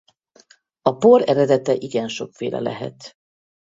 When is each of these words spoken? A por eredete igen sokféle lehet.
A 0.81 0.97
por 0.97 1.21
eredete 1.29 1.73
igen 1.75 2.07
sokféle 2.07 2.59
lehet. 2.59 3.15